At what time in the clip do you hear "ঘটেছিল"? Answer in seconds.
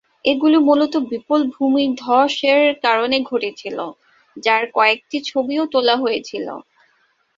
3.29-3.77